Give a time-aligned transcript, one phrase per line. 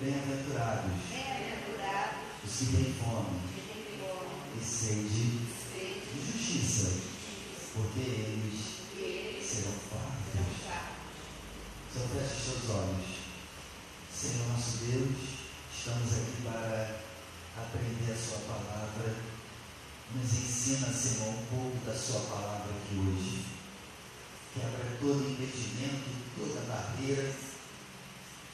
[0.00, 0.92] Bem-aventurados
[2.44, 3.40] os que têm fome
[4.56, 7.02] e sede de justiça,
[7.74, 8.60] porque eles
[9.44, 10.38] serão fartos.
[11.92, 13.06] Senhor, feche os seus olhos.
[14.14, 15.18] Senhor nosso Deus,
[15.76, 17.00] estamos aqui para
[17.56, 19.16] aprender a Sua palavra.
[20.14, 23.44] Nos ensina, Senhor, um pouco da Sua palavra aqui hoje.
[24.54, 27.47] Quebra todo impedimento, toda barreira.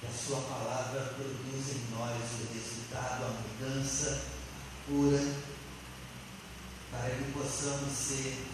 [0.05, 4.22] Que a Sua palavra produza em nós o resultado, a mudança
[4.86, 5.21] pura,
[6.90, 8.45] para que possamos ser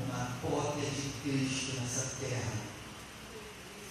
[0.00, 2.66] uma cópia de Cristo nessa terra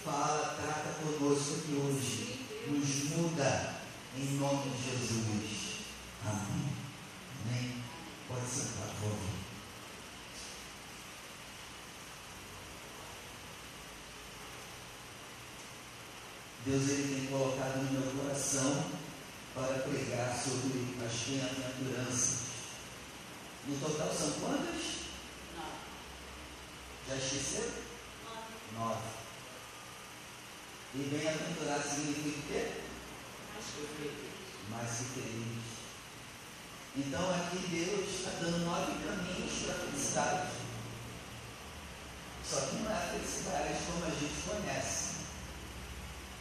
[0.06, 3.74] fala, trata conosco aqui hoje, nos muda
[4.16, 5.80] em nome de Jesus.
[6.24, 6.72] Amém.
[7.44, 7.82] Amém.
[8.28, 9.45] Pode sentar, por favor.
[16.66, 18.90] Deus ele tem colocado no meu coração
[19.54, 22.38] para pregar sobre as bem-aventuranças.
[23.68, 25.06] No total são quantas?
[25.54, 25.70] Não.
[27.08, 27.70] Já esqueceram?
[28.74, 29.08] Nove.
[30.96, 32.72] E bem-aventurado significa o quê?
[33.54, 34.68] Mas que feliz.
[34.68, 35.64] Mais que feliz.
[36.96, 40.50] Então aqui Deus está dando nove caminhos para a felicidade.
[42.44, 45.05] Só que não é a felicidade como a gente conhece.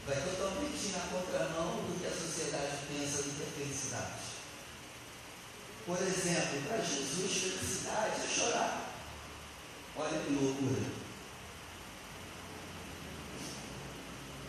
[0.05, 4.21] Vai totalmente na contramão do que a sociedade pensa do que é felicidade.
[5.83, 8.93] Por exemplo, para Jesus, felicidade é chorar.
[9.97, 10.91] Olha que loucura.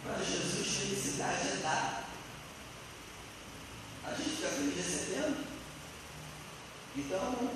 [0.05, 2.09] Para Jesus, felicidade é dar.
[4.05, 5.47] A gente fica feliz recebendo.
[6.97, 7.51] Então,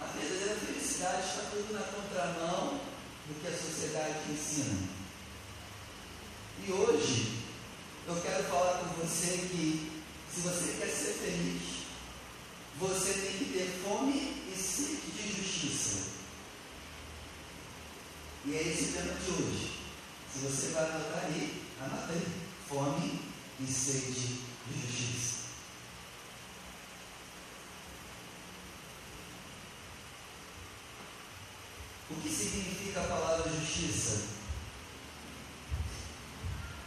[0.00, 2.80] a verdadeira felicidade está tudo na contramão
[3.26, 4.99] do que a sociedade ensina.
[6.66, 7.38] E hoje,
[8.06, 11.62] eu quero falar com você que, se você quer ser feliz,
[12.78, 16.10] você tem que ter fome e sede de justiça.
[18.44, 19.80] E é esse o tema de hoje.
[20.32, 22.26] Se você vai anotar aí, anota aí.
[22.68, 23.20] Fome
[23.58, 25.40] e sede de justiça.
[32.10, 34.28] O que significa a palavra justiça?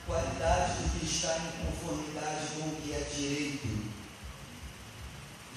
[0.06, 3.94] Qualidade do que está em conformidade com o que é direito.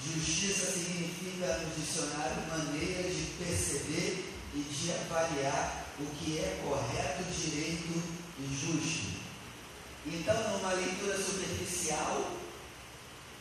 [0.01, 8.01] Justiça significa no dicionário maneira de perceber e de avaliar o que é correto, direito
[8.39, 9.17] e justo.
[10.05, 12.31] Então, numa leitura superficial,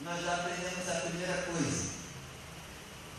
[0.01, 1.91] nós já aprendemos a primeira coisa.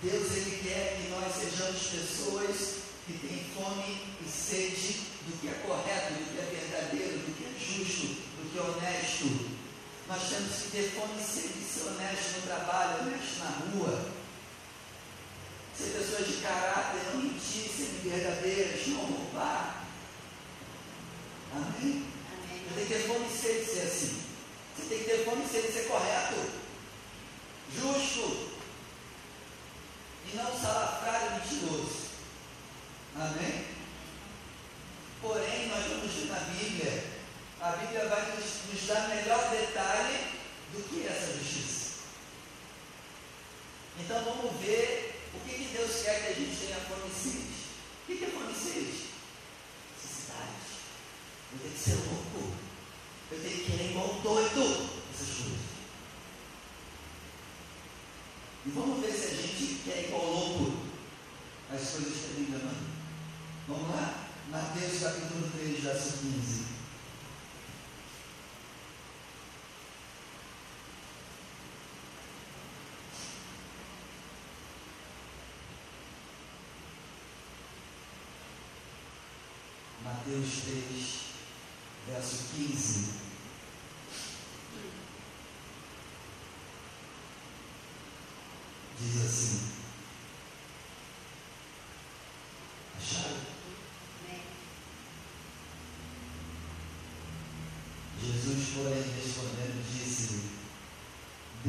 [0.03, 5.53] Deus ele quer que nós sejamos pessoas que têm fome e sede do que é
[5.65, 9.57] correto, do que é verdadeiro, do que é justo, do que é honesto.
[10.09, 14.11] Nós temos que ter fome e sede de ser honesto no trabalho, honesto na rua,
[15.77, 19.85] ser pessoas de caráter, não mentir, serem verdadeiras, não roubar.
[21.53, 22.03] Amém?
[22.33, 22.63] Amém.
[22.67, 24.21] Você tem que ter fome e sede de ser assim.
[24.75, 26.51] Você tem que ter fome e sede de ser correto,
[27.73, 28.49] justo
[30.25, 32.06] e não salafrário mentiroso.
[33.19, 33.65] Amém?
[35.21, 37.03] Porém, nós vamos ver na Bíblia,
[37.59, 40.17] a Bíblia vai nos, nos dar melhor detalhe
[40.71, 42.03] do que essa justiça.
[43.99, 46.77] Então vamos ver o que, que Deus quer que a gente tenha
[47.11, 47.47] sede.
[48.03, 48.47] O que, que é fome?
[48.53, 48.93] Necessidade.
[51.51, 52.53] Eu tenho que ser louco.
[53.31, 54.89] Eu tenho que querer igual doido.
[55.11, 55.59] Essas coisas.
[58.65, 60.87] E vamos ver se a gente quer igual louco
[61.73, 62.76] as coisas que a Bíblia manda.
[63.67, 64.27] Vamos lá?
[64.49, 66.67] Mateus capítulo 3, verso 15.
[80.03, 81.17] Mateus 3,
[82.07, 83.27] verso 15.
[88.99, 89.71] Diz assim:
[92.97, 93.37] Acharam?
[94.25, 94.41] Amém.
[98.19, 100.49] Jesus, porém, respondendo, disse-lhe: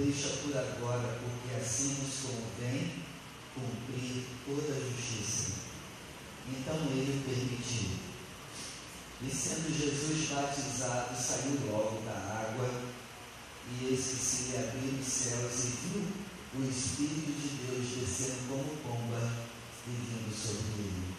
[0.09, 3.05] Deixa por agora, porque assim nos convém
[3.55, 5.53] cumprir toda a justiça.
[6.49, 7.91] Então ele permitiu.
[9.21, 12.71] E sendo Jesus batizado, saiu logo da água,
[13.71, 16.07] e eis que se lhe abriram os céus e viu
[16.55, 19.31] o Espírito de Deus descendo como pomba
[19.87, 21.15] e vindo sobre ele.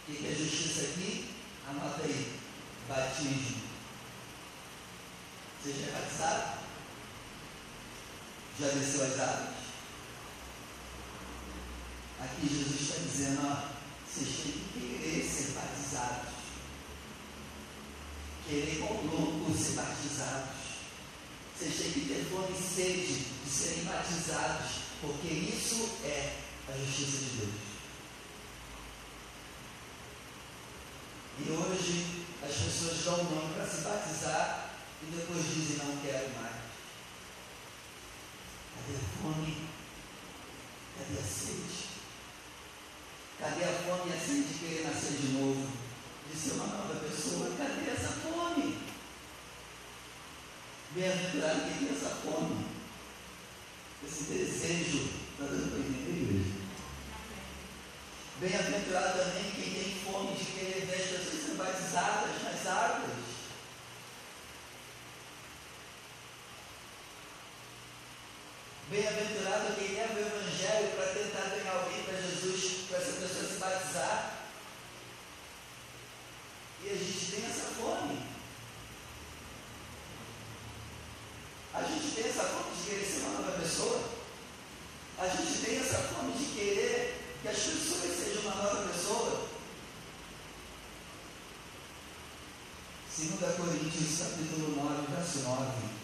[0.00, 1.34] O que que é justiça aqui?
[1.68, 2.40] Anota aí.
[2.88, 3.60] Batismo.
[5.62, 6.60] Você já é batizado?
[8.60, 9.54] Já desceu as águas?
[12.20, 13.70] Aqui Jesus está dizendo, ó,
[14.06, 16.34] vocês têm que querer ser batizados.
[18.50, 20.56] Querer com louco ser batizados.
[21.56, 26.36] Vocês têm que ter fome e sede de serem batizados, porque isso é
[26.68, 27.54] a justiça de Deus.
[31.38, 34.70] E hoje as pessoas dão nome para se batizar
[35.00, 36.56] e depois dizem não quero mais.
[38.74, 39.68] Cadê a fome?
[40.98, 41.86] Cadê a sede?
[43.38, 45.79] Cadê a fome e a sede de querer nascer de novo?
[46.40, 47.50] De ser uma nova pessoa?
[47.58, 48.78] Cadê essa fome?
[50.94, 51.02] Quem
[51.86, 52.66] tem essa fome,
[54.06, 56.54] esse desejo, está dando para entender, igreja?
[58.40, 63.10] Bem-aventurado também quem tem fome de querer ver as pessoas sendo batizadas nas águas.
[68.88, 73.58] Bem-aventurado quem leva o Evangelho para tentar ganhar alguém para Jesus, para essa pessoa se
[73.58, 74.40] batizar.
[76.82, 78.22] E a gente tem essa fome.
[81.74, 84.10] A gente tem essa fome de querer ser uma nova pessoa.
[85.18, 89.48] A gente tem essa fome de querer que as pessoas sejam uma nova pessoa.
[93.40, 96.00] 2 Coríntios capítulo 9, verso 9.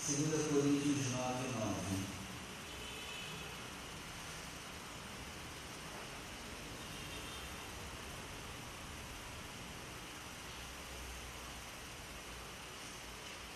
[0.00, 1.82] Segunda Coríntios 9, 9.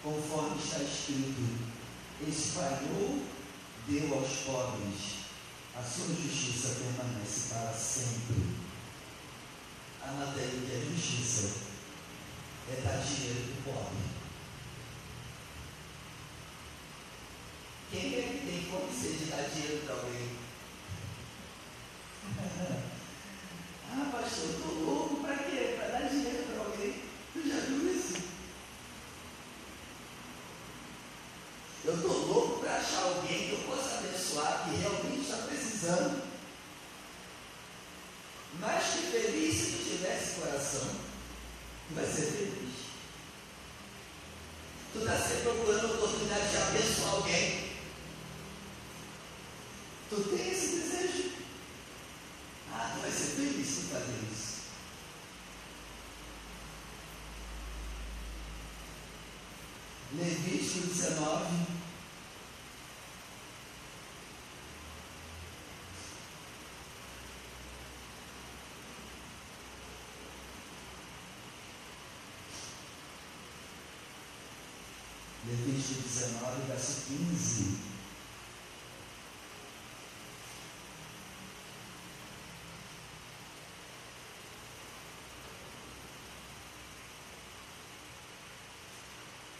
[0.07, 1.47] Conforme está escrito,
[2.27, 3.23] espalhou,
[3.87, 5.17] deu aos pobres,
[5.77, 8.57] a sua justiça permanece para sempre.
[10.03, 11.61] Anota aí que a justiça
[12.73, 14.17] é dar dinheiro para o pobre.
[17.93, 20.31] Quem é que tem e sede de dar dinheiro para alguém?
[23.93, 25.77] ah, pastor, estou louco para quê?
[25.79, 27.03] Para dar dinheiro para alguém.
[27.33, 28.17] Tu já viu isso?
[31.87, 36.21] Eu estou louco para achar alguém que eu possa abençoar, que realmente está precisando.
[38.59, 40.89] Mas que feliz se tu tivesse coração,
[41.89, 42.75] tu vai ser feliz.
[44.93, 47.71] Tu está sempre procurando a oportunidade de abençoar alguém.
[50.09, 51.31] Tu tem esse desejo?
[52.73, 54.57] Ah, tu vai ser feliz se fazer isso.
[60.13, 61.67] Levítico 19.
[75.49, 77.97] Levítico 19, verso 15.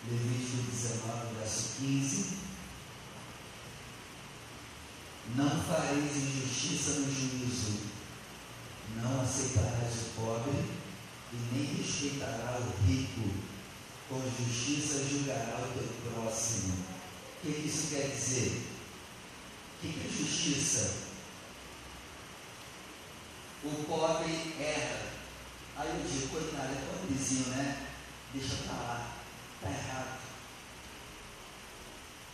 [0.09, 2.37] Levítico 19, verso 15.
[5.35, 7.81] Não fareis injustiça no juízo,
[8.95, 10.65] não aceitarás o pobre
[11.33, 13.29] e nem respeitará o rico,
[14.09, 16.75] com justiça julgará o teu próximo.
[16.75, 18.63] O que isso quer dizer?
[19.75, 20.99] O que é justiça?
[23.65, 25.17] O pobre erra.
[25.77, 27.89] Aí eu digo, coitado, é pobrezinho, né?
[28.33, 29.17] Deixa pra lá
[29.57, 30.19] está errado.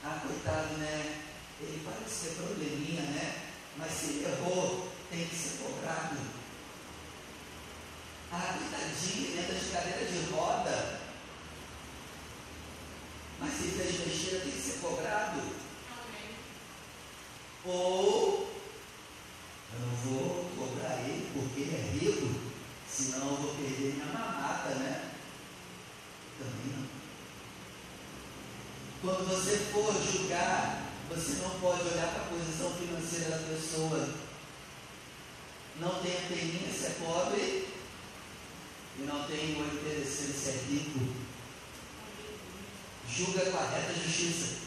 [0.05, 1.23] Ah, coitado, né?
[1.61, 3.35] Ele parece ter probleminha, né?
[4.25, 6.17] Errou, tem que ser cobrado.
[8.31, 11.01] Ah, coitadinho, ele anda de cadeira de roda.
[13.39, 15.41] Mas se fez besteira, tem que ser cobrado.
[15.41, 16.37] Amém.
[17.65, 18.53] Ou
[19.75, 22.41] eu não vou cobrar ele porque ele é rico,
[22.89, 25.13] senão eu vou perder minha mamata, né?
[26.39, 26.87] Também não.
[29.01, 30.82] Quando você for julgar,
[31.15, 34.09] você não pode olhar para a posição financeira da pessoa.
[35.79, 37.69] Não tenha peninha se é pobre
[38.99, 41.01] e não tenha o interesseiro se é rico.
[43.09, 44.63] Julga com a reta justiça.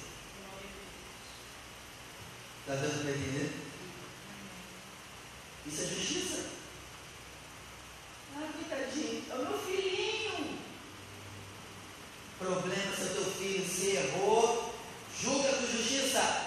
[2.62, 3.52] Está dando para entender?
[5.68, 6.46] Isso é justiça.
[8.36, 10.60] Ah, coitadinho, é o meu filhinho.
[12.38, 14.75] Problema se o teu filho se errou,
[15.22, 15.55] julga
[16.16, 16.46] justiça.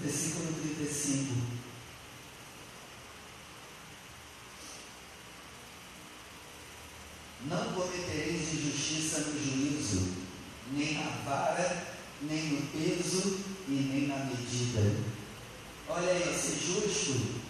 [0.00, 1.34] Versículo 35.
[7.46, 10.14] Não cometereis injustiça no juízo,
[10.72, 11.86] nem na vara,
[12.22, 13.38] nem no peso
[13.68, 15.02] e nem na medida.
[15.88, 17.42] Olha aí, ser justo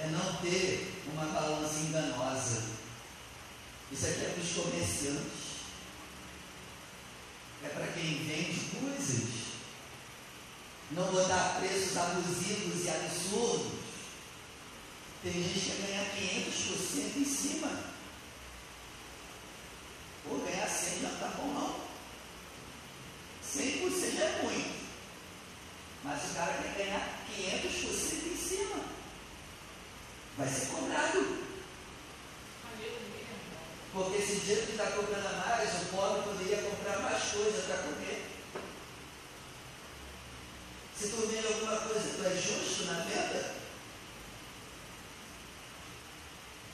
[0.00, 2.81] é não ter uma balança enganosa.
[3.92, 5.42] Isso aqui é para os comerciantes.
[7.62, 9.42] É para quem vende coisas.
[10.92, 13.72] Não botar preços abusivos e absurdos.
[15.22, 17.84] Tem gente que ganha 500% em cima.
[20.30, 21.80] Ou ganhar 100 já está bom não.
[23.44, 24.82] 100% já é muito.
[26.02, 28.84] Mas o cara quer ganhar 500% em cima.
[30.36, 31.51] Vai ser cobrado.
[33.92, 37.82] Porque esse dinheiro que está cobrando a mais, o pobre poderia comprar mais coisa para
[37.82, 38.26] comer.
[40.98, 43.54] Se tu vende alguma coisa, tu é justo na venda?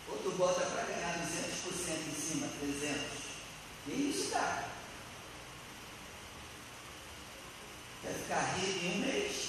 [0.09, 3.19] Ou tu bota para ganhar 200% em cima, 300%?
[3.85, 4.69] Que isso, cara?
[8.03, 9.49] Quer ficar rico em um mês?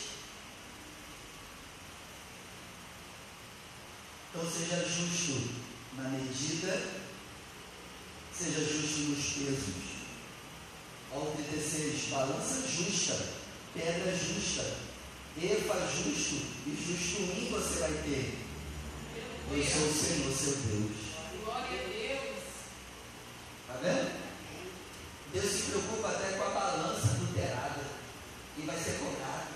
[4.29, 5.49] Então seja justo
[5.93, 7.08] na medida,
[8.39, 9.99] seja justo nos pesos.
[11.11, 13.17] Ao 36, balança justa,
[13.73, 14.63] pedra justa,
[15.41, 18.37] efa justo e justo em você vai ter.
[19.51, 20.91] Eu sou o Senhor, seu Deus.
[21.43, 22.43] Glória a Deus.
[23.61, 24.19] Está vendo?
[25.33, 27.81] Deus se preocupa até com a balança adulterada
[28.57, 29.49] e vai ser cobrado.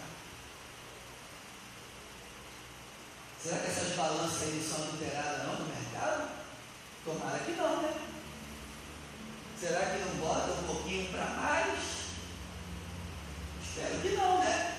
[3.41, 6.29] Será que essas balanças aí são adulteradas não no mercado?
[7.05, 8.12] Tomara que não, né?
[9.63, 11.79] Será que não bota um pouquinho para mais?
[13.63, 14.75] Espero que não, né?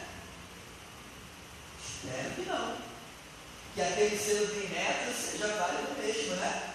[1.81, 2.77] Espero que não.
[3.75, 6.75] Que aquele seu metros seja válido mesmo, né?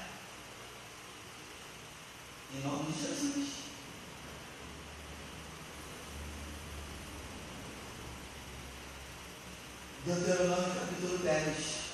[2.56, 3.50] Em nome de Jesus.
[10.04, 11.89] Deuteronômio capítulo 10.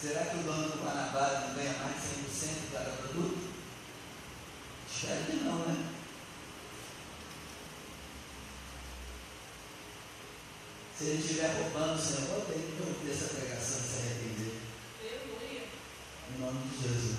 [0.00, 3.48] Será que o dono do Guanabara não ganha mais de 100% de cada produto?
[4.88, 5.92] Espero que não, né?
[10.96, 14.60] Se ele estiver roubando o Senhor, tenho que ouvir essa pregação e se arrepender.
[15.00, 15.66] Aleluia.
[16.30, 17.18] Em nome de Jesus.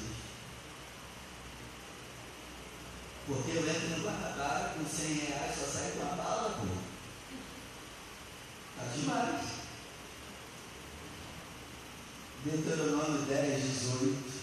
[3.28, 6.66] Porque eu entro no Guanabara com 100 reais, só sai com uma bala, pô.
[8.78, 9.59] Tá demais.
[12.46, 14.40] Deuteronômio 10, 18.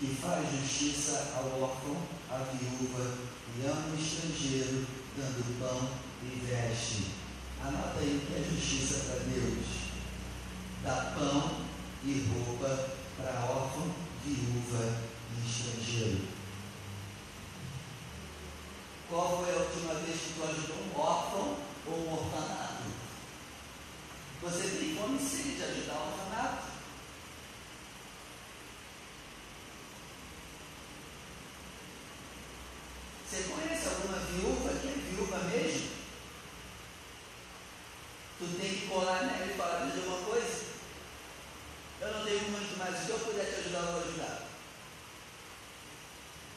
[0.00, 1.96] Que faz justiça ao órfão,
[2.28, 3.18] à viúva
[3.56, 4.84] e ama o estrangeiro,
[5.16, 5.90] dando pão
[6.24, 7.12] e veste.
[7.62, 9.64] Anota aí que é justiça para Deus.
[10.82, 11.66] Dá pão
[12.04, 13.94] e roupa para órfão,
[14.24, 15.02] viúva
[15.36, 16.26] e estrangeiro.
[19.08, 22.84] Qual foi a última vez que tu ajudou um órfão ou um orfanato?
[24.42, 26.66] Você tem fome sim de ajudar o orfanato?
[33.28, 35.96] Você conhece alguma viúva que é viúva mesmo?
[38.38, 40.66] Tu tem que colar nela e falar, dizer uma coisa?
[42.00, 44.46] Eu não tenho muito, mas se eu puder te ajudar, eu vou ajudar.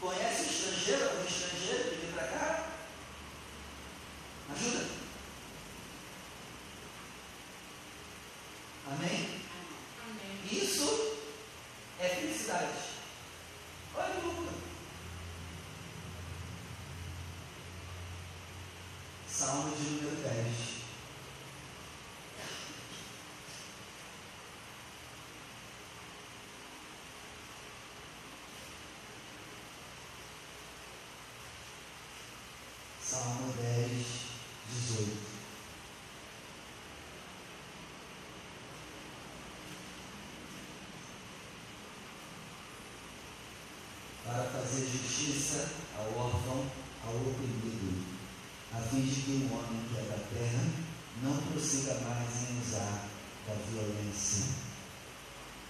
[0.01, 2.67] Conhece o estrangeiro, algum estrangeiro que vem para cá?
[4.53, 4.85] Ajuda.
[8.91, 9.41] Amém?
[10.03, 10.39] Amém.
[10.51, 11.17] Isso
[11.99, 12.79] é felicidade.
[13.95, 14.49] Olha que loucura.
[19.39, 20.79] Salmo de número 10.
[33.01, 34.05] Salmo 10,
[34.73, 35.17] 18.
[44.25, 46.69] Para fazer justiça ao órfão,
[47.05, 48.19] ao oprimido,
[48.71, 50.63] a fim de que o homem que é da terra
[51.23, 53.07] não prossiga mais em usar
[53.47, 54.45] da violência.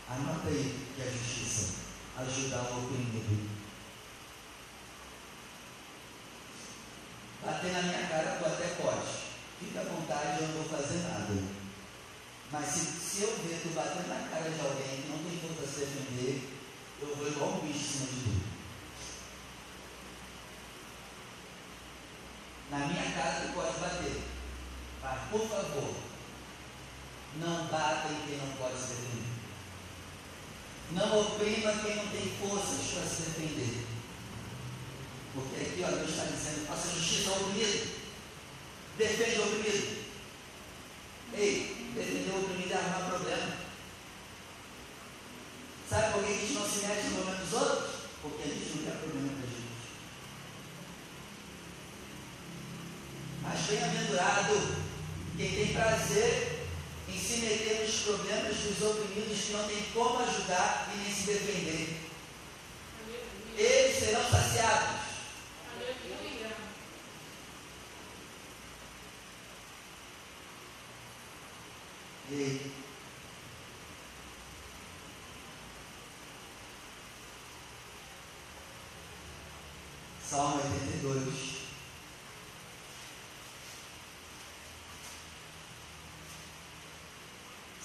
[0.10, 1.76] Anota aí que é justiça,
[2.18, 3.50] ajudar o oprimido.
[7.42, 9.08] Bater na minha cara, tu até pode.
[9.60, 11.42] fica à vontade, eu não vou fazer nada.
[12.52, 15.64] Mas se, se eu ver tu batendo na cara de alguém que não tem força
[15.64, 16.50] a se defender,
[17.00, 18.50] eu vou igual um bicho em cima de tu.
[22.70, 24.22] Na minha casa tu pode bater.
[25.02, 25.96] Mas por favor,
[27.38, 29.30] não bata em quem não pode se defender.
[31.40, 33.86] Oprima quem não tem forças para se defender.
[35.34, 37.88] Porque aqui ó, Deus está dizendo, faça justiça ao oprimido.
[38.98, 40.06] Defende o oprimido.
[41.34, 43.54] Ei, defender o oprimido é arrumar problema.
[45.90, 47.96] Sabe por que a gente não se mete no problema dos outros?
[48.22, 49.70] Porque a gente não quer problema para a gente.
[53.44, 54.76] Mas bem-aventurado
[55.38, 56.49] quem tem prazer
[57.30, 62.02] se meter nos problemas dos oprimidos que não tem como ajudar e nem se defender.
[63.56, 65.00] Eles serão saciados.
[72.32, 72.72] Ei.
[80.28, 81.60] Salmo 82.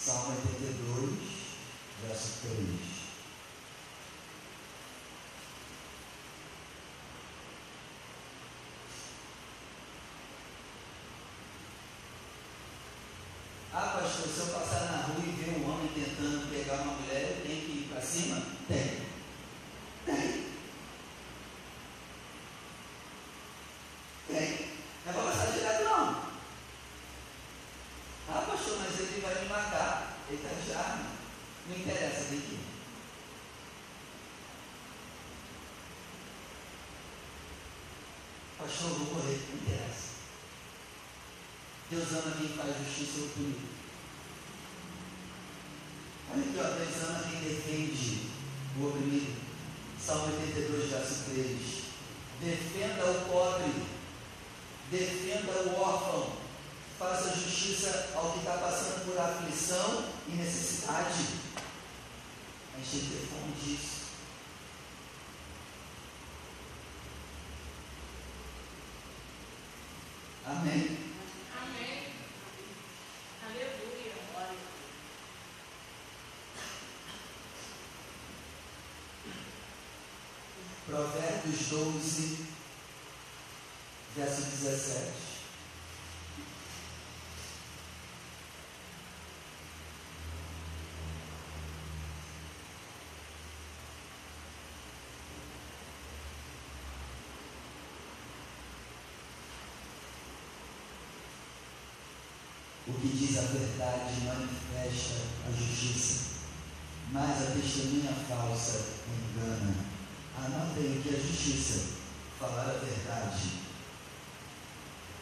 [0.05, 1.19] Salmo 82,
[2.07, 2.95] verso 3.
[13.73, 17.39] Ah, pastor, se eu passar na rua e ver um homem tentando pegar uma mulher,
[17.39, 18.43] eu tenho que ir para cima?
[18.69, 19.07] Tem.
[20.05, 20.47] Tem.
[24.29, 24.71] Tem.
[25.07, 26.25] Não é para passar direto, não.
[28.29, 30.15] Ah, pastor, mas ele vai me matar.
[30.29, 31.11] Ele está de arma.
[31.67, 32.61] Não interessa, que ir.
[38.59, 39.41] Pastor, eu vou correr.
[39.49, 40.05] Não interessa.
[41.91, 43.69] Deus ama quem faz justiça ao oprimido.
[46.33, 48.31] Olha aqui, ó, Deus ama quem defende
[48.79, 49.45] o oprimido.
[50.05, 51.85] Salmo 82, verso 3.
[52.41, 53.73] Defenda o pobre,
[54.91, 56.33] defenda o órfão,
[56.99, 61.54] faça justiça ao que está passando por aflição e necessidade.
[62.75, 64.05] A gente tem fome disso.
[70.45, 70.99] Amém.
[71.57, 72.13] Amém.
[73.45, 74.13] Aleluia.
[80.87, 82.47] Provérbios 12,
[84.17, 85.35] verso 17.
[102.87, 106.35] O que diz a verdade manifesta a justiça,
[107.13, 109.75] mas a testemunha falsa engana.
[110.37, 111.95] Anotem que a justiça,
[112.39, 113.53] falar a verdade.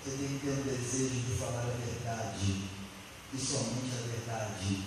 [0.03, 2.62] Você tem que ter um desejo de falar a verdade,
[3.33, 4.83] e somente a verdade.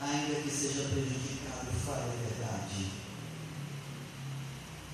[0.00, 2.86] Ainda que seja prejudicado, fale a verdade.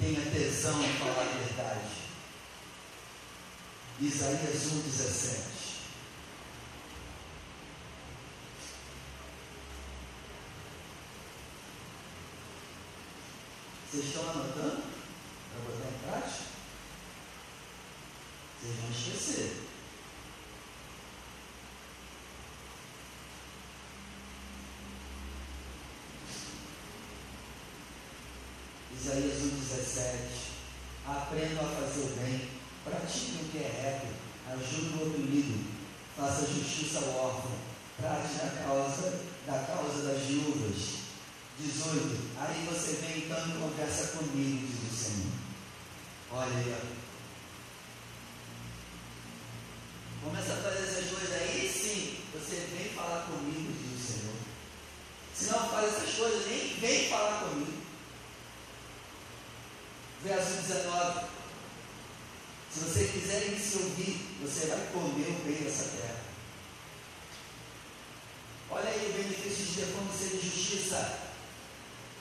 [0.00, 2.02] Tenha tesão em falar a verdade.
[4.00, 5.62] Isaías 1, 17.
[13.92, 14.82] Vocês estão anotando
[15.52, 16.44] para botar em prática?
[18.58, 19.66] Vocês vão esquecer.
[28.98, 30.52] Isaías 1,17
[31.06, 32.48] Aprendam a fazer o bem,
[32.84, 34.06] pratiquem o que é reto,
[34.54, 35.70] ajudem o oprimido,
[36.16, 37.58] faça justiça ao órfão,
[38.00, 40.91] trate da causa, da causa das viúvas.
[41.58, 42.30] 18.
[42.38, 45.32] Aí você vem então e conversa comigo, diz o Senhor.
[46.32, 47.02] Olha aí, ó.
[50.24, 54.34] Começa a fazer essas coisas aí, sim, você vem falar comigo, diz o Senhor.
[55.34, 57.82] Se não faz essas coisas, nem vem falar comigo.
[60.22, 61.26] Verso 19.
[62.72, 66.22] Se você quiser me ouvir, você vai comer o bem dessa terra.
[68.70, 71.18] Olha aí o benefício de ter fome e sede de justiça.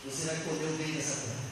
[0.04, 1.52] Você vai comer o bem dessa terra.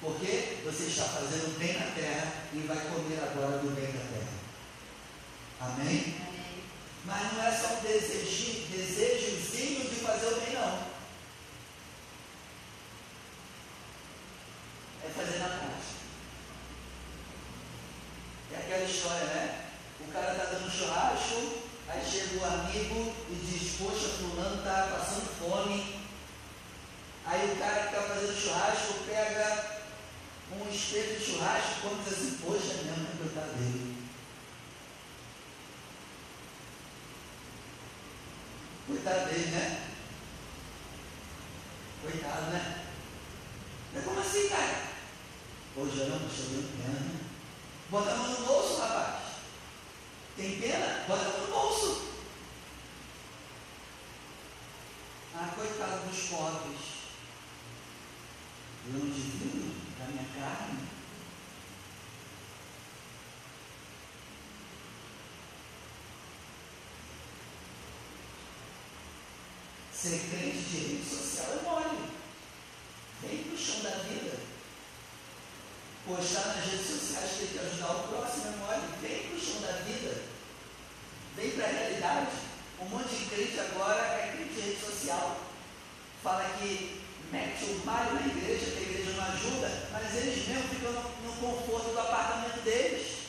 [0.00, 4.32] Porque você está fazendo bem na terra e vai comer agora do bem da terra.
[5.60, 6.16] Amém?
[7.04, 10.92] Mas não é só um desejo, desejozinho de fazer o bem, não.
[15.04, 16.02] É fazer na prática.
[18.52, 19.64] É aquela história, né?
[20.00, 20.70] O cara está dando
[21.88, 26.01] Aí chega o amigo e diz, poxa, fulano está passando fome.
[27.24, 29.82] Aí o cara que está fazendo churrasco pega
[30.60, 33.96] um espelho de churrasco e come assim, poxa, é mesmo, coitado dele.
[38.86, 39.88] Coitado dele, né?
[42.02, 42.84] Coitado, né?
[43.94, 44.82] Mas como assim, cara?
[45.76, 47.12] Hoje eu não estou pena.
[47.88, 49.22] Bota a mão no bolso, rapaz.
[50.36, 51.04] Tem pena?
[51.06, 52.12] Bota a mão no bolso.
[55.34, 57.01] Ah, coitado dos pobres.
[58.84, 60.80] Divido da minha carne.
[69.94, 72.10] Ser crente de rede social é mole.
[73.22, 74.40] Vem para o chão da vida.
[76.04, 78.98] Postar nas redes sociais tem que ajudar o próximo é mole.
[79.00, 80.24] Vem para o chão da vida.
[81.36, 82.32] Vem para a realidade.
[82.80, 85.40] Um monte de crente agora é crente de rede social.
[86.20, 87.01] Fala que
[87.32, 91.02] mete o malho na igreja, que a igreja não ajuda, mas eles mesmos ficam no,
[91.02, 93.22] no conforto do apartamento deles.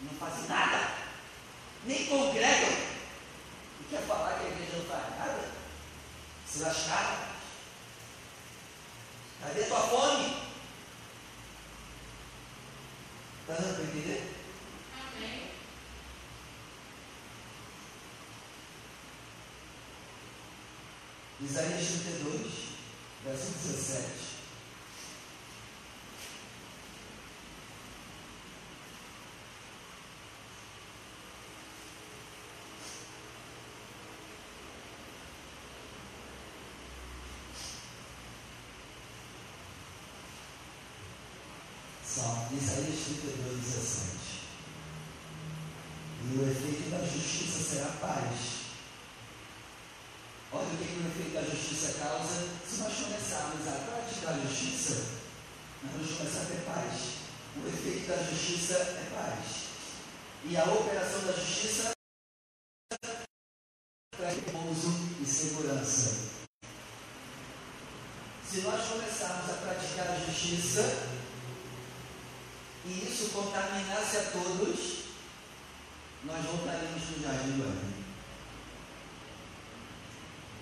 [0.00, 0.94] Não fazem nada.
[1.84, 2.94] Nem congregam
[3.94, 5.48] quer falar que a igreja não faz nada?
[6.46, 7.34] Se lascaram.
[9.40, 10.36] Cadê tua fome?
[13.40, 14.33] Está dando para entender?
[21.40, 22.52] Isaías 32,
[23.24, 24.34] verso 17.
[42.56, 44.14] Isaías 32, 17.
[46.22, 48.63] E o efeito da justiça será paz.
[50.54, 52.48] Olha o que, que o efeito da justiça causa.
[52.64, 54.94] Se nós começarmos a praticar a justiça,
[55.82, 57.14] nós vamos começar a ter paz.
[57.56, 59.64] O efeito da justiça é paz.
[60.44, 61.90] E a operação da justiça
[64.16, 66.44] traz repouso e segurança.
[68.48, 70.82] Se nós começarmos a praticar a justiça,
[72.84, 75.04] e isso contaminasse a todos,
[76.22, 78.03] nós voltaríamos para o jardim do Éden.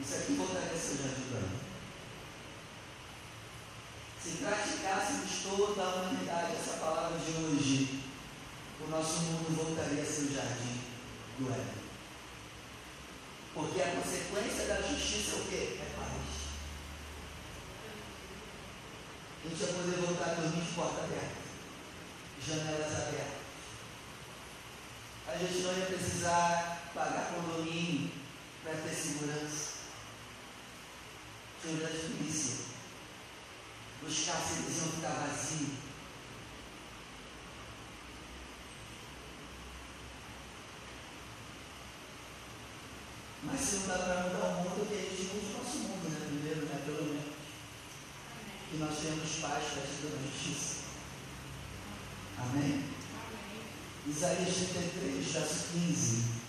[0.03, 1.61] Isso aqui voltaria o jardim do Éden.
[4.21, 8.03] Se praticássemos toda a humanidade essa palavra de hoje,
[8.81, 10.81] o nosso mundo voltaria a ser o jardim
[11.39, 11.83] do Éden.
[13.55, 15.79] Porque a consequência da justiça é o quê?
[15.81, 16.13] É paz.
[19.45, 21.43] A gente vai poder voltar a dormir de porta aberta
[22.47, 23.43] janelas abertas.
[25.29, 28.11] A gente não ia precisar pagar condomínio
[28.65, 29.72] para ter segurança.
[31.63, 32.65] Segurança de polícia.
[34.03, 35.69] Os cárceres iam ficar vazios.
[43.45, 46.09] Mas se não dá para mudar o mundo, que a gente muda o nosso mundo,
[46.11, 46.27] né?
[46.27, 46.83] Primeiro, né?
[46.85, 47.33] Pelo menos.
[48.69, 50.83] Que nós temos paz para te dar justiça.
[52.39, 52.91] Amém?
[54.09, 56.42] Isaías 33, verso 15.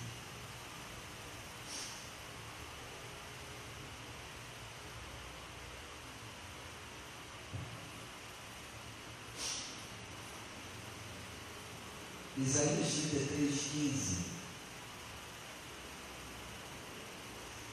[12.46, 14.16] Isaías 33, 15.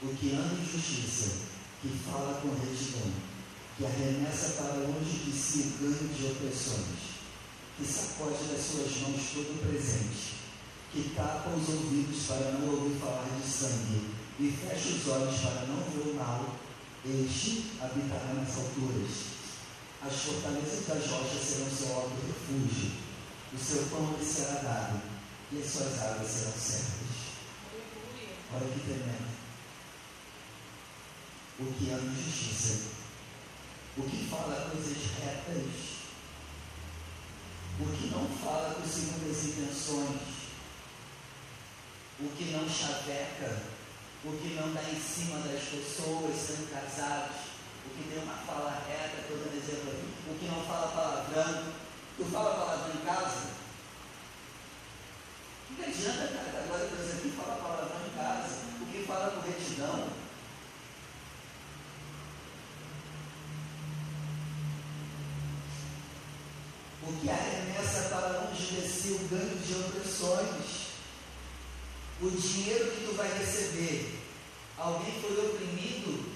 [0.03, 1.33] O que anda em justiça,
[1.83, 3.13] que fala com retidão,
[3.77, 7.21] que arremessa para longe de si o ganho de opressões
[7.81, 10.37] que sacode das suas mãos todo o presente,
[10.93, 15.67] que tapa os ouvidos para não ouvir falar de sangue e fecha os olhos para
[15.67, 16.57] não ver o mal,
[17.07, 19.41] este habitará nas alturas.
[20.03, 22.91] As fortalezas das rochas serão seu alto refúgio,
[23.53, 25.01] o seu pão lhe será dado
[25.53, 27.11] e as suas águas serão certas.
[28.55, 29.31] Olha que tremendo.
[31.59, 32.91] O que ama justiça,
[33.99, 35.91] o que fala coisas retas,
[37.81, 40.21] o que não fala com segundas intenções,
[42.21, 43.63] o que não chaveca,
[44.25, 47.37] o que não dá em cima das pessoas sendo casados,
[47.87, 51.90] o que tem uma fala reta, estou exemplo aqui, o que não fala palavrão.
[52.21, 53.49] Tu fala palavrão em casa?
[55.75, 56.65] Que adianta, cara?
[56.65, 60.09] Agora, por exemplo, fala palavrão em casa, o que fala com retidão,
[67.05, 70.91] o que arremessa para longe de si o ganho de opressões.
[72.21, 74.21] o dinheiro que tu vai receber,
[74.77, 76.35] alguém foi oprimido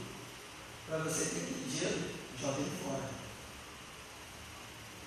[0.89, 3.24] para você ter aquele dinheiro, joga fora.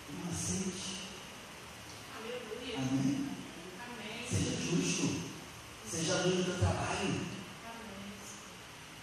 [0.09, 0.97] Não aceite.
[2.15, 2.77] Aleluia.
[2.77, 3.29] Amém?
[3.85, 4.27] Amém.
[4.27, 5.21] Seja justo.
[5.89, 6.99] Seja luz do teu trabalho.
[6.99, 8.13] Amém.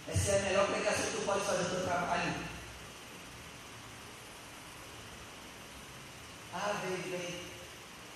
[0.07, 2.33] Essa é a melhor pregação que tu pode fazer no teu trabalho.
[6.53, 7.41] Ah, vem, vem.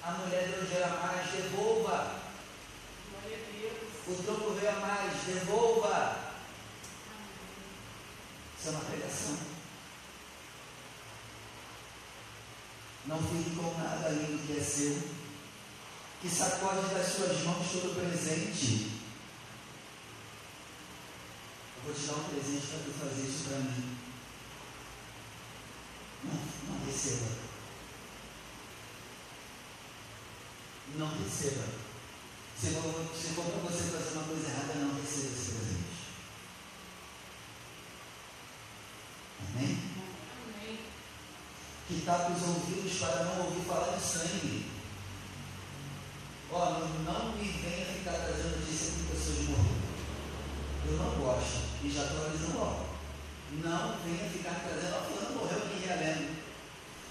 [0.02, 2.22] A mulher deu dinheiro a mais, devolva.
[3.12, 4.20] Glória a Deus.
[4.20, 5.94] O troco veio a mais, devolva.
[7.06, 7.30] Amém.
[8.58, 9.59] Isso é uma pregação.
[13.10, 15.02] Não fique com nada além do que é seu.
[16.22, 18.92] Que sacode das suas mãos todo presente.
[21.76, 23.98] Eu vou te dar um presente para tu fazer isso para mim.
[26.24, 26.36] Não,
[26.70, 27.32] não receba.
[30.96, 31.66] Não receba.
[32.60, 35.80] Se for, se for para você fazer uma coisa errada, não receba esse presente.
[39.48, 39.80] Amém?
[40.46, 40.80] Amém.
[41.90, 44.70] Que tapa os ouvidos para não ouvir falar de sangue.
[46.52, 49.90] Ó, não, não me venha ficar trazendo notícia que pessoas morreram.
[50.86, 51.66] Eu não gosto.
[51.84, 52.86] E já estou avisando logo.
[53.64, 56.36] Não venha ficar trazendo, ó, fulano morreu aqui em Realengo.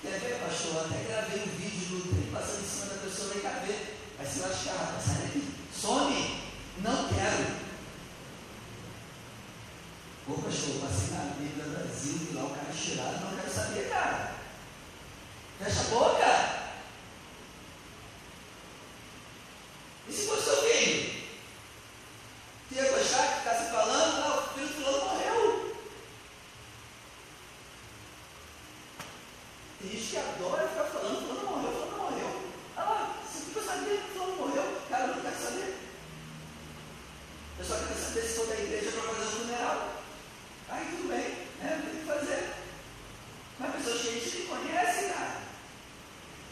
[0.01, 0.87] Quer ver, pastor?
[0.87, 3.99] Até gravei um vídeo do trem passando em cima da pessoa, vem cá ver.
[4.17, 5.55] Vai se lascar, vai sair daqui.
[5.75, 6.39] Some!
[6.85, 7.59] Não quero.
[10.29, 14.38] Ô pastor, passei na Bíblia Brasil, lá o cara estirado, não quero saber, cara.
[15.59, 16.49] Fecha a boca.
[20.09, 21.25] E se fosse filho?
[22.69, 25.75] Você ia gostar de ficar se falando, ah, o filho fulano morreu.
[29.81, 32.43] Tem gente que adora ficar falando, fulano morreu, fulano morreu.
[32.77, 35.77] Ah você fica sabendo que fulano morreu, cara, eu não quero saber.
[37.59, 40.03] Eu só quero saber se for da igreja para fazer o funeral.
[40.69, 41.83] Aí tudo bem, né?
[41.85, 42.55] Tem que fazer.
[43.59, 45.48] Mas pessoas que a gente conhece, cara.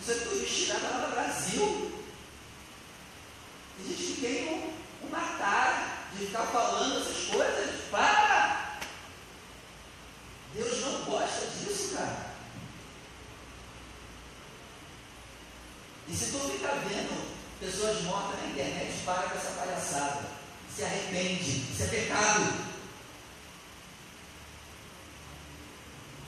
[0.05, 2.03] Que tu estirada lá no Brasil.
[3.77, 7.85] Tem gente que tem um, uma tara de ficar falando essas coisas.
[7.91, 8.79] Para!
[10.55, 12.27] Deus não gosta disso, cara.
[16.09, 20.27] E se tu ficar vendo pessoas mortas na internet, para com essa palhaçada.
[20.75, 21.73] Se arrepende.
[21.73, 22.67] Isso é pecado.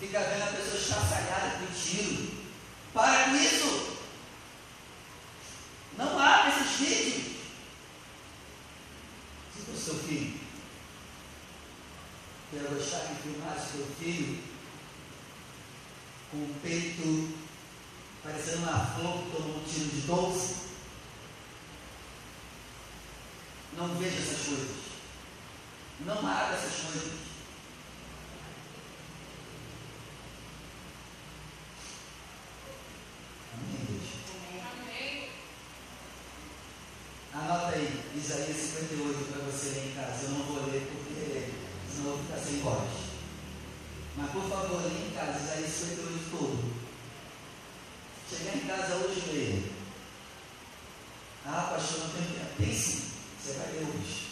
[0.00, 2.38] Fica vendo a pessoa estraçalhada com tiro.
[2.92, 3.98] Para com isso.
[5.96, 7.37] Não abre esses vídeos.
[9.54, 10.40] Se for seu filho,
[12.50, 12.81] quero
[13.32, 14.42] filmasse seu filho
[16.30, 17.48] com o peito
[18.22, 20.54] parecendo uma flor que tomou um tiro de 12.
[23.76, 24.76] Não veja essas coisas.
[26.00, 27.12] Não abra essas coisas.
[33.54, 34.14] Amém, igreja?
[34.82, 35.30] Amém.
[37.32, 40.24] Anota aí, Isaías 58 para você ler em casa.
[40.24, 41.52] Eu não vou ler porque
[41.90, 43.08] senão eu vou ficar sem voz.
[44.16, 46.78] Mas por favor, leia em casa, Isaías 58 todo.
[48.88, 49.62] Casa hoje leia.
[51.44, 52.57] Ah, pastor, não tem tempo.
[52.57, 53.03] Tem sim,
[53.38, 54.29] você vai ler hoje.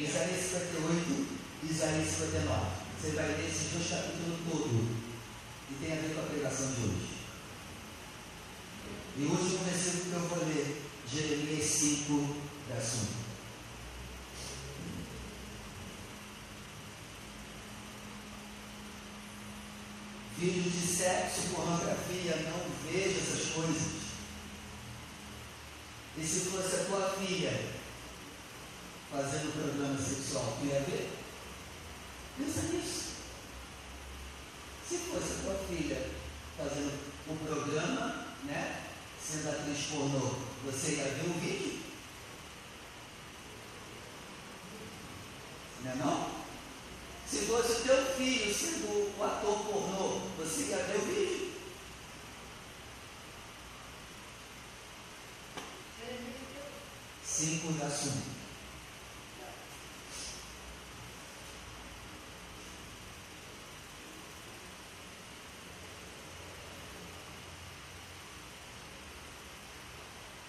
[0.00, 1.26] Isaías 58
[1.62, 2.66] e Isaías 59.
[2.98, 4.72] Você vai ler esses dois capítulos todos.
[5.70, 7.08] E tem a ver com a pregação de hoje.
[9.18, 12.36] E o último versículo que eu vou ler, Jeremias 5,
[12.68, 13.31] verso 1.
[20.42, 23.92] Filhos de sexo, pornografia, não veja essas coisas.
[26.18, 27.70] E se fosse a tua filha
[29.08, 31.12] fazendo programa sexual, tu ia ver?
[32.36, 33.12] Pensa nisso.
[34.88, 36.10] Se fosse a tua filha
[36.58, 36.92] fazendo
[37.28, 38.82] o programa, né?
[39.24, 41.82] Sendo atriz pornô, você ia ver o vídeo?
[45.84, 46.41] Não é não?
[47.32, 51.52] Se fosse o teu filho sendo o ator pornô, você ia ver o vídeo?
[57.24, 58.22] Cinco assume.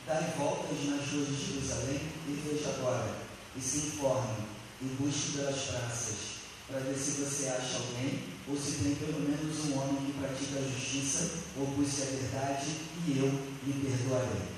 [0.06, 3.16] Dai voltas nas ruas de Jerusalém e veja agora,
[3.56, 4.48] e se informe,
[4.82, 9.66] e busque pelas praças, para ver se você acha alguém, ou se tem pelo menos
[9.66, 12.68] um homem que pratica a justiça, ou busque a verdade,
[13.08, 13.30] e eu
[13.66, 14.54] lhe perdoarei.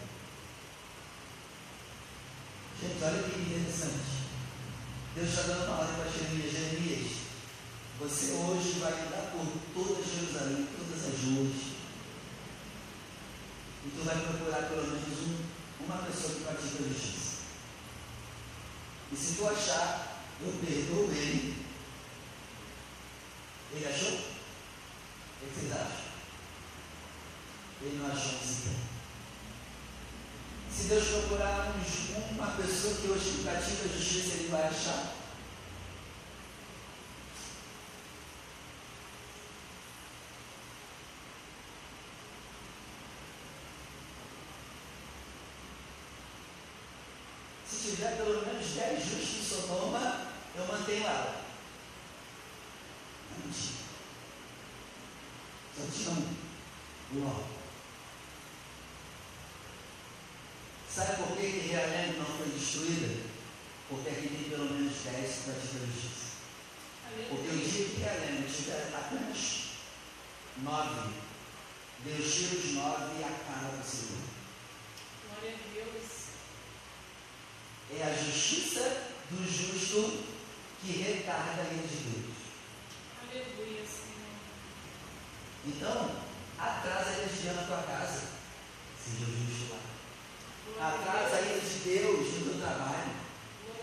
[2.82, 4.16] Gente, olha que interessante.
[5.16, 6.52] Deus está dando uma ordem para Jeremias.
[6.52, 7.12] Jeremias,
[8.00, 11.76] você hoje vai andar por toda Jerusalém, todas as ruas.
[13.86, 17.36] E tu vai procurar pelo menos um, uma pessoa que pratica a justiça.
[19.12, 21.65] E se tu achar, eu perdoo ele.
[23.76, 24.14] Ele achou?
[24.14, 26.06] O que vocês acham?
[27.82, 28.86] Ele não achou um sequer.
[30.72, 31.74] Se Deus procurar
[32.32, 35.14] uma pessoa que hoje pratica a justiça, ele vai achar.
[47.70, 51.46] Se tiver pelo menos 10 justos em Sodoma, eu mantenho ela.
[53.44, 53.76] Não tinha.
[55.76, 57.24] Só tinha um.
[57.24, 57.56] Ló.
[60.96, 63.26] Sabe por que, Realém não foi destruída?
[63.90, 66.26] Porque aqui tem pelo menos 10 que praticam justiça.
[67.28, 69.72] Porque o dia que Realém tiver apenas
[70.56, 71.12] 9,
[72.06, 74.24] Deus tira os 9 e acaba com o Senhor.
[75.28, 76.06] Glória a Deus.
[77.92, 80.24] É a justiça do justo
[80.82, 82.36] que retarda a ira de Deus.
[83.22, 84.38] Aleluia, Senhor.
[85.66, 86.22] Então,
[86.58, 88.30] atrasa a energia na tua casa.
[89.04, 89.85] Seja justo lá.
[90.80, 93.12] Atrasa ira de Deus no teu trabalho.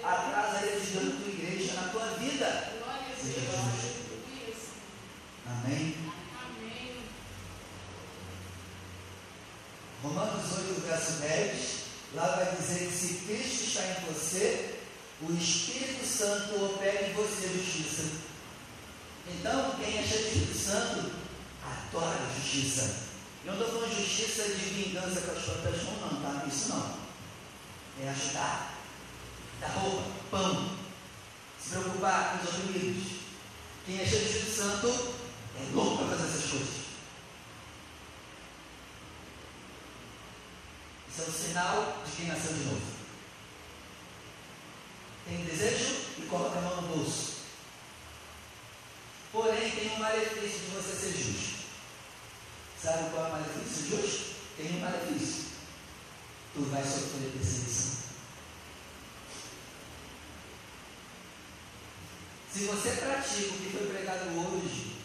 [0.03, 2.73] Atrasa ira de Deus na tua igreja, na tua vida.
[3.21, 4.03] Seja justo.
[5.47, 5.97] Amém?
[6.45, 7.03] Amém.
[10.03, 11.83] Romanos 8, verso 10,
[12.15, 14.79] lá vai dizer que se Cristo está em você,
[15.23, 18.03] o Espírito Santo opera em você justiça.
[19.29, 21.13] Então, quem é cheio do Espírito Santo,
[21.63, 23.12] adora a justiça.
[23.45, 26.47] Eu não estou falando justiça de vingança com as próprias mãos, não, tá?
[26.47, 27.03] Isso não.
[28.01, 28.79] É ajudar,
[29.61, 30.77] dar roupa, pão,
[31.61, 33.13] se preocupar com os oprimidos.
[33.85, 35.15] Quem é cheio do Espírito Santo
[35.59, 36.83] é louco para fazer essas coisas.
[41.11, 42.93] Isso é um sinal de quem nasceu de novo.
[45.27, 47.33] Tem desejo e coloca a mão no bolso.
[49.33, 51.62] Porém, tem um malefício de você ser justo.
[52.83, 54.35] Sabe qual é o malefício justo?
[54.57, 55.45] Tem um malefício.
[56.53, 58.03] Tu vai sofrer perseguição.
[62.53, 64.97] Se você pratica o que foi pregado hoje,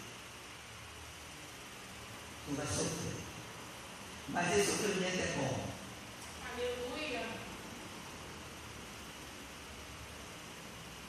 [2.48, 3.14] tu vai sofrer.
[4.30, 5.66] Mas esse sofrimento é bom.
[6.52, 7.26] Aleluia.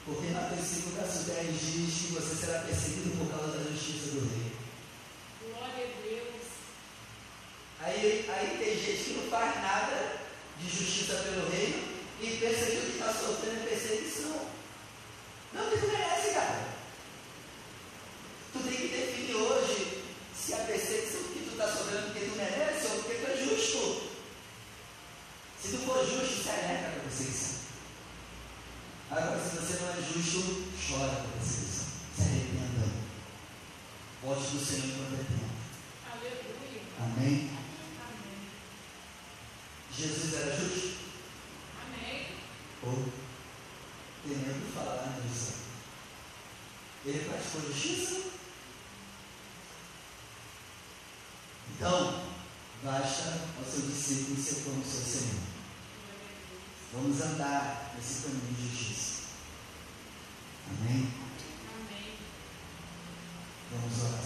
[0.04, 4.20] Porque Mateus 5, verso 10 diz que você será perseguido por causa da justiça do
[4.20, 4.52] rei.
[5.42, 6.38] Glória a Deus.
[8.28, 10.18] Aí, tem gente que não faz nada
[10.58, 11.82] de justiça pelo reino
[12.20, 14.48] e pensa que está sofrendo perseguição.
[15.52, 16.68] Não, que tu merece, cara.
[18.52, 22.86] Tu tem que definir hoje se a perseguição que tu está sofrendo porque tu merece
[22.86, 24.08] ou porque tu é justo.
[25.60, 27.58] Se tu for justo, se alegra com a perseguição.
[29.10, 31.86] Agora, se você não é justo, chora com a perseguição.
[32.14, 32.88] Se arrependa.
[34.22, 35.48] Volte do Senhor enquanto é tempo.
[36.12, 36.82] Aleluia.
[37.00, 37.50] Amém?
[38.00, 38.38] Amém.
[39.96, 40.98] Jesus era justo?
[41.84, 42.26] Amém.
[42.82, 43.12] Ou
[44.22, 45.54] temendo falar na justiça?
[47.04, 48.28] Ele praticou justiça?
[51.78, 52.24] Então,
[52.82, 55.42] basta ao seu discípulo ser como seu Senhor.
[56.92, 59.22] Vamos andar nesse caminho de justiça.
[60.66, 61.08] Amém?
[61.78, 62.14] Amém.
[63.70, 64.24] Vamos orar,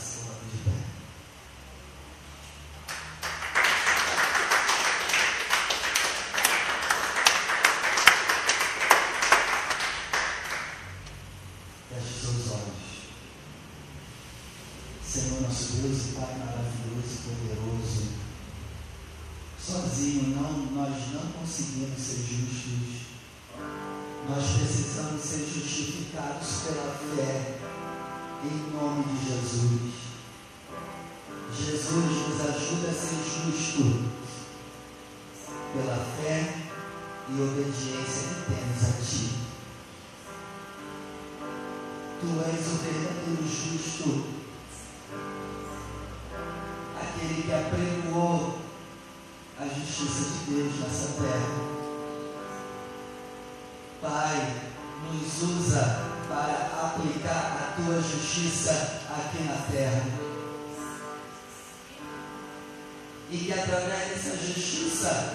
[64.03, 65.35] E através dessa justiça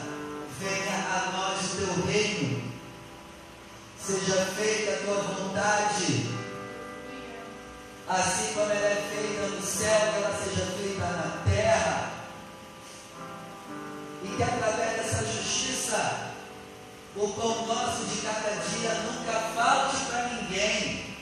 [0.59, 2.67] venha a nós o teu reino
[3.97, 6.29] Seja feita a tua vontade,
[8.07, 12.11] assim como ela é feita no céu, ela seja feita na terra.
[14.23, 16.31] E que através dessa justiça,
[17.17, 21.15] o pão nosso de cada dia nunca falte para ninguém.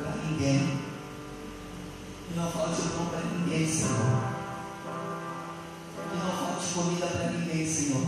[0.00, 0.80] Para ninguém.
[2.34, 4.33] Não falte o pão para ninguém, Senhor.
[6.74, 8.04] Comida para ninguém, Senhor.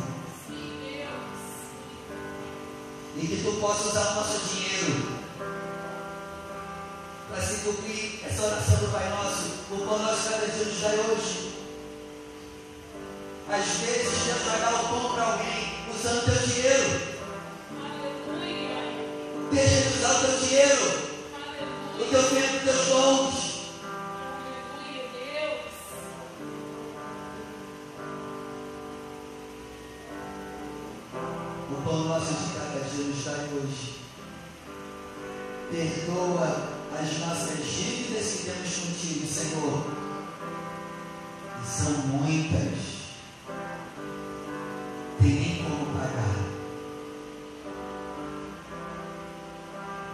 [3.14, 5.06] E que tu possa usar o nosso dinheiro
[7.30, 10.98] para se cumprir essa oração do Pai Nosso, o pão nosso cada dia nos dai
[10.98, 11.52] hoje.
[13.48, 17.00] Às vezes quer pagar o pão para alguém usando teu dinheiro.
[19.52, 21.02] Deixa de usar o teu dinheiro,
[22.00, 23.45] o teu tempo, os teus dons.
[33.56, 33.96] Hoje.
[35.70, 39.86] Perdoa as nossas dívidas que temos contigo, Senhor.
[41.62, 42.96] E são muitas.
[45.20, 46.36] Tem nem como pagar.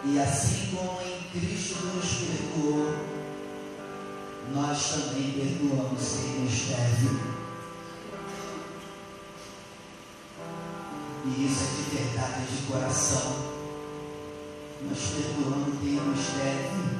[0.05, 2.95] E assim como em Cristo nos perdoou,
[4.55, 7.32] nós também perdoamos quem nos deve.
[11.25, 13.37] E isso é de verdade, de coração.
[14.89, 16.92] Nós perdoamos quem nos deve.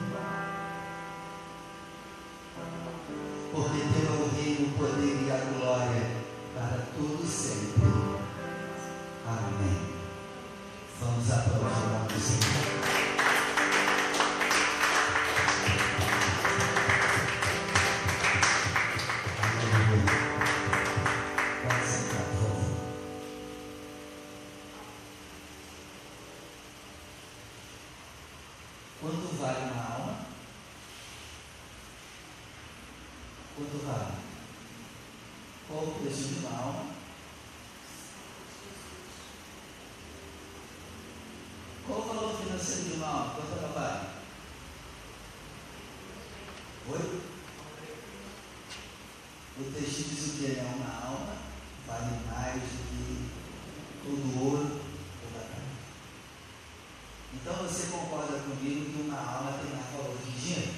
[57.35, 60.75] Então você concorda comigo que uma alma tem mais valor que dinheiro?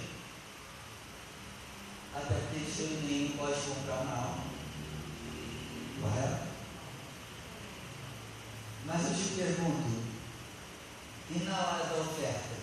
[2.15, 4.45] Até porque dinheiro nenhum pode comprar uma alma.
[6.01, 6.45] Correto?
[8.87, 10.05] Mas eu te pergunto,
[11.31, 12.55] e na hora da oferta,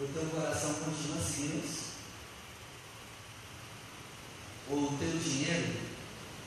[0.00, 1.94] o teu coração continua seguindo?
[4.70, 5.76] Ou o teu dinheiro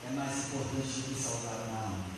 [0.06, 2.17] é mais importante do que salvar uma alma?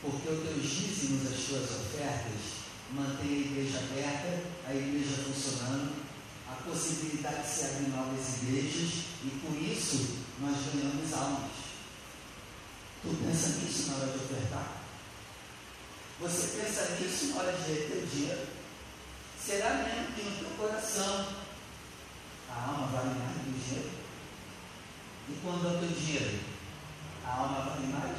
[0.00, 2.58] Porque os teus dízimos, as tuas ofertas,
[2.92, 6.06] mantém a igreja aberta, a igreja funcionando,
[6.48, 8.90] a possibilidade de se abrir novas igrejas
[9.24, 11.50] e com isso nós ganhamos almas.
[13.02, 14.82] Tu pensa nisso na hora de ofertar?
[16.20, 18.46] Você pensa nisso na hora de ter o dinheiro?
[19.44, 21.28] Será mesmo que no teu coração
[22.50, 23.90] a alma vale mais do que o dinheiro?
[25.28, 26.40] E quando é o teu dinheiro,
[27.24, 28.18] a alma vale mais?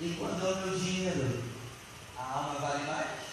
[0.00, 1.42] E quando é o meu dinheiro,
[2.18, 3.24] a alma vale mais?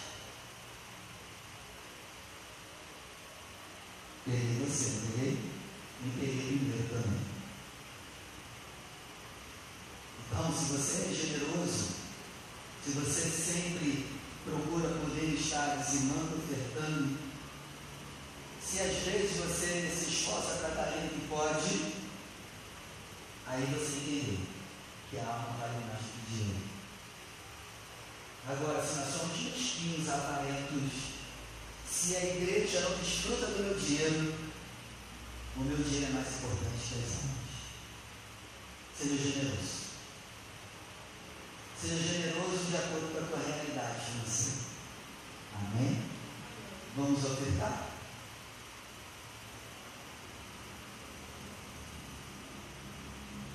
[4.24, 5.38] Peguei você, não peguei?
[6.02, 7.20] Me peguei também.
[10.26, 11.88] Então, se você é generoso,
[12.84, 14.06] se você sempre
[14.44, 17.18] procura poder estar dizimando, ofertando,
[18.64, 21.92] se às vezes você se esforça para dar o que pode,
[23.46, 24.52] aí você entendeu
[25.10, 26.21] que a alma vale mais que
[28.48, 30.92] Agora, se nós somos mesquinhos, aparentos,
[31.88, 34.34] se a igreja não desfruta do meu dinheiro,
[35.56, 37.42] o meu dinheiro é mais importante que as almas.
[38.98, 39.82] Seja generoso.
[41.80, 44.58] Seja generoso de acordo com a tua realidade financeira.
[45.54, 46.02] Amém?
[46.96, 47.88] Vamos ofertar?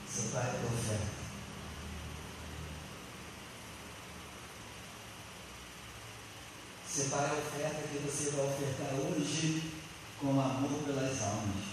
[0.07, 1.16] Separe a tua oferta.
[6.97, 9.71] Separe a oferta que você vai ofertar hoje
[10.19, 11.63] com amor pelas almas.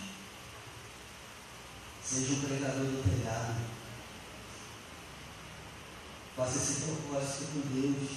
[2.04, 3.62] Seja um pregador do telhado.
[6.36, 8.10] Faça esse propósito com Deus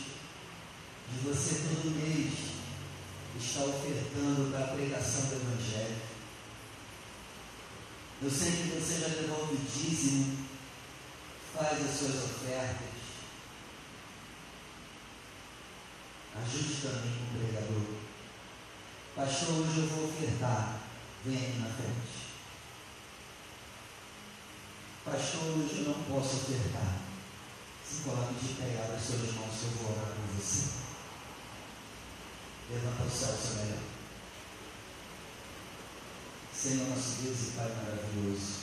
[1.09, 2.33] de você todo mês
[3.39, 6.01] estar ofertando para a pregação do Evangelho.
[8.21, 10.45] Eu sei que você já devolve dízimo
[11.55, 12.96] faz as suas ofertas.
[16.41, 17.97] Ajude também o pregador.
[19.15, 20.81] Pastor, hoje eu vou ofertar.
[21.25, 22.27] Aqui na frente.
[25.03, 26.99] Pastor, hoje eu não posso ofertar.
[27.83, 30.69] Se coloque de pé, abre suas mãos eu vou orar por você.
[32.69, 33.79] Levanta o céu, seu melhor.
[36.53, 38.53] Senhor, nosso Deus e Pai maravilhoso,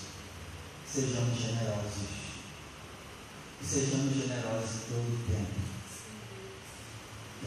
[0.87, 2.25] sejamos generosos.
[3.62, 5.74] Sejamos generosos em todo o tempo.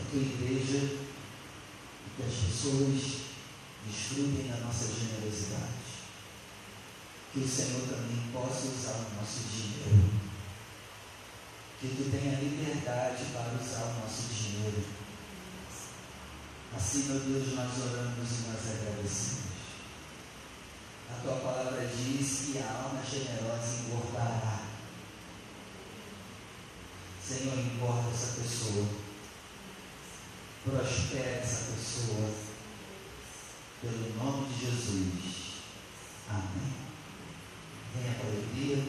[0.09, 3.27] Que a igreja e que as pessoas
[3.85, 5.87] desfrutem da nossa generosidade.
[7.33, 10.09] Que o Senhor também possa usar o nosso dinheiro.
[11.79, 14.83] Que tu tenha liberdade para usar o nosso dinheiro.
[16.75, 19.47] Assim, meu Deus, nós oramos e nós agradecemos.
[21.09, 24.61] A tua palavra diz que a alma generosa engordará.
[27.25, 29.06] Senhor, engorda essa pessoa.
[30.69, 32.29] Prospera essa pessoa.
[33.81, 35.61] Pelo nome de Jesus.
[36.29, 36.73] Amém.
[37.95, 38.83] Venha com alegria.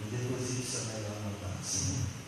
[0.00, 2.19] E deposite seu melhor no Senhor.